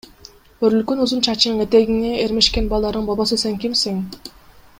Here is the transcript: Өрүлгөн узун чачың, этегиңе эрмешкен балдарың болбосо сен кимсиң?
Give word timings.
Өрүлгөн 0.69 1.03
узун 1.03 1.21
чачың, 1.27 1.59
этегиңе 1.65 2.15
эрмешкен 2.23 2.73
балдарың 2.73 3.07
болбосо 3.11 3.41
сен 3.45 3.61
кимсиң? 3.67 4.03